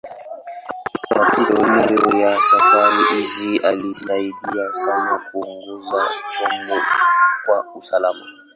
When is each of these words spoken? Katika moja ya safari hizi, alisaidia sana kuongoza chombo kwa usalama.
Katika 1.09 1.53
moja 1.67 2.17
ya 2.17 2.41
safari 2.41 2.97
hizi, 3.15 3.57
alisaidia 3.59 4.73
sana 4.73 5.21
kuongoza 5.31 6.07
chombo 6.31 6.81
kwa 7.45 7.75
usalama. 7.75 8.25